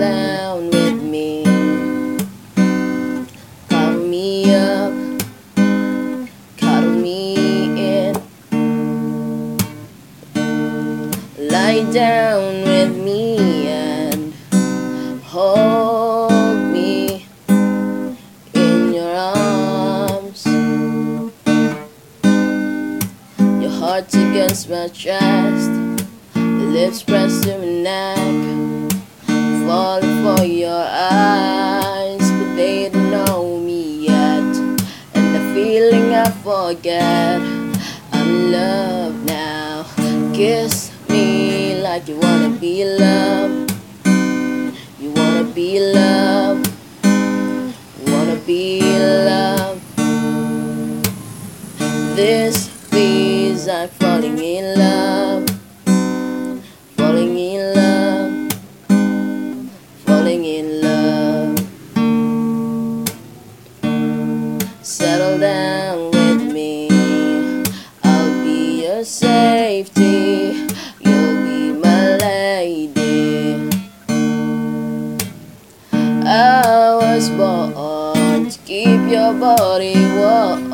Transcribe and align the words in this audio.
down 0.00 0.70
with 0.70 1.02
me. 1.02 1.44
Cover 3.68 3.98
me 3.98 4.54
up, 4.54 4.94
cuddle 6.56 6.94
me 6.94 7.34
in. 7.98 8.14
Lie 11.36 11.84
down 11.92 12.62
with 12.64 12.96
me 12.96 13.68
and 13.68 14.32
hold 15.22 16.62
me 16.72 17.26
in 18.54 18.94
your 18.94 19.14
arms. 19.14 20.46
Your 23.62 23.74
heart's 23.80 24.14
against 24.14 24.70
my 24.70 24.88
chest, 24.88 25.70
lips 26.34 27.02
pressed 27.02 27.42
to 27.42 27.58
my 27.58 27.66
neck. 27.66 28.59
Falling 29.70 30.24
for 30.24 30.44
your 30.44 30.84
eyes, 30.90 32.18
but 32.18 32.56
they 32.56 32.88
don't 32.88 33.08
know 33.12 33.60
me 33.60 34.06
yet. 34.06 34.42
And 35.14 35.32
the 35.32 35.54
feeling 35.54 36.12
I 36.12 36.28
forget, 36.42 37.40
I'm 38.10 38.28
in 38.28 38.50
love 38.50 39.14
now. 39.24 39.86
Kiss 40.34 40.90
me 41.08 41.80
like 41.80 42.08
you 42.08 42.16
wanna 42.18 42.48
be 42.48 42.84
loved. 42.84 43.72
You 44.98 45.12
wanna 45.12 45.44
be 45.44 45.78
loved. 45.78 46.68
Wanna 48.08 48.40
be 48.44 48.82
loved. 48.82 49.82
This 52.16 52.69
Settle 64.90 65.38
down 65.38 66.10
with 66.10 66.52
me. 66.52 66.88
I'll 68.02 68.42
be 68.42 68.82
your 68.82 69.04
safety. 69.04 70.66
You'll 70.98 71.44
be 71.44 71.70
my 71.70 72.16
lady. 72.16 73.70
I 75.92 76.98
was 77.00 77.30
born 77.30 78.50
to 78.50 78.58
keep 78.66 79.08
your 79.08 79.32
body 79.32 79.94
warm, 80.16 80.70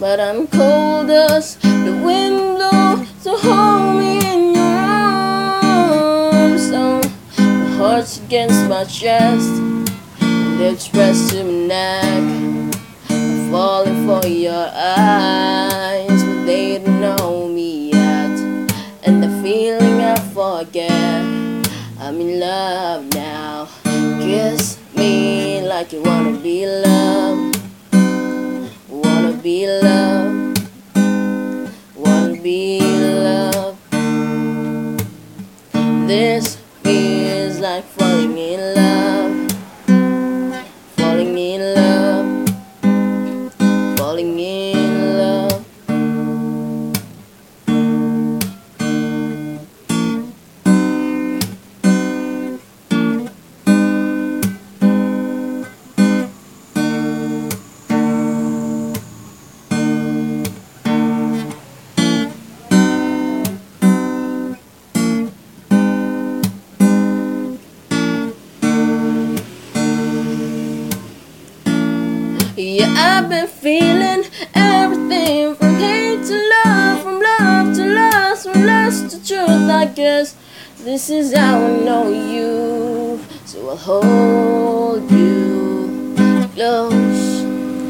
but 0.00 0.18
I'm 0.18 0.48
cold 0.48 1.08
as 1.08 1.54
the 1.54 2.02
wind 2.04 2.56
blows. 2.56 3.06
So 3.20 3.36
hold 3.36 4.00
me 4.00 4.18
in 4.28 4.54
your 4.56 4.64
arms. 4.64 6.68
So 6.68 7.00
my 7.38 7.76
heart's 7.76 8.18
against 8.18 8.68
my 8.68 8.82
chest, 8.82 9.48
lips 10.58 10.88
pressed 10.88 11.30
to 11.30 11.44
my 11.44 11.66
neck. 11.68 12.41
Falling 13.52 14.06
for 14.06 14.26
your 14.26 14.70
eyes, 14.74 16.24
but 16.24 16.44
they 16.46 16.78
don't 16.78 17.02
know 17.02 17.48
me 17.48 17.90
yet. 17.90 18.40
And 19.02 19.22
the 19.22 19.28
feeling 19.42 20.00
I 20.00 20.16
forget, 20.32 21.22
I'm 22.00 22.18
in 22.18 22.40
love 22.40 23.04
now. 23.12 23.68
Kiss 24.22 24.78
me 24.96 25.60
like 25.60 25.92
you 25.92 26.00
wanna 26.02 26.38
be 26.38 26.64
loved. 26.66 27.60
Wanna 28.88 29.34
be 29.34 29.66
loved. 29.66 30.66
Wanna 31.94 32.40
be 32.40 32.80
loved. 32.80 33.76
This 36.08 36.56
Yeah, 72.54 72.94
I've 72.98 73.30
been 73.30 73.46
feeling 73.46 74.24
everything 74.54 75.54
from 75.54 75.74
hate 75.76 76.22
to 76.26 76.50
love, 76.64 77.02
from 77.02 77.18
love 77.18 77.74
to 77.76 77.86
lust, 77.86 78.42
from 78.50 78.66
lust 78.66 79.10
to 79.10 79.26
truth. 79.26 79.70
I 79.70 79.86
guess 79.86 80.36
this 80.84 81.08
is 81.08 81.34
how 81.34 81.64
I 81.64 81.70
know 81.82 82.10
you. 82.10 83.18
So 83.46 83.70
I'll 83.70 83.76
hold 83.78 85.10
you 85.10 86.14
close 86.54 87.40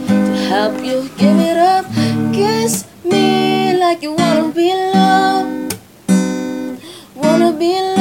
to 0.06 0.36
help 0.48 0.78
you 0.84 1.10
give 1.18 1.38
it 1.40 1.56
up. 1.56 1.86
Kiss 2.32 2.86
me 3.02 3.76
like 3.76 4.00
you 4.00 4.12
wanna 4.12 4.52
be 4.52 4.72
loved, 4.72 5.76
wanna 7.16 7.52
be 7.52 7.80
loved. 7.80 7.91